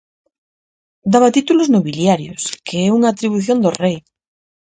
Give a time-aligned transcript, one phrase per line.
[1.13, 3.97] Daba títulos nobiliarios, que é unha atribución do rei.